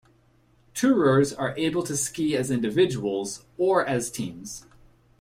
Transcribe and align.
Tourers 0.73 1.31
are 1.31 1.55
able 1.59 1.83
to 1.83 1.95
ski 1.95 2.35
as 2.35 2.49
individuals, 2.49 3.45
or 3.59 3.85
as 3.87 4.09
teams. 4.09 4.65